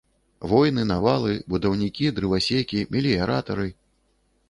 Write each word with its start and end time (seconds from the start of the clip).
Войны, 0.53 0.85
навалы, 0.91 1.35
будаўнікі, 1.53 2.11
дрывасекі, 2.23 2.85
мэліяратары. 2.97 3.73